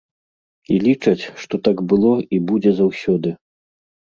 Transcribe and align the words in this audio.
І 0.75 0.77
лічаць, 0.85 1.29
што 1.43 1.55
так 1.67 1.77
было 1.91 2.13
і 2.39 2.41
будзе 2.53 2.71
заўсёды. 2.81 3.29